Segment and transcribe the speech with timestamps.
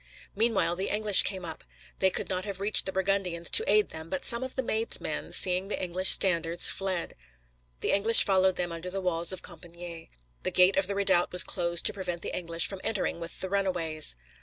[0.35, 1.63] Meanwhile the English came up;
[1.99, 4.99] they could not have reached the Burgundians, to aid them, but some of the Maid's
[4.99, 7.13] men, seeing the English standards, fled.
[7.81, 10.09] The English followed them under the walls of Compičgne;
[10.41, 13.49] the gate of the redoubt was closed to prevent the English from entering with the
[13.49, 14.15] runaways.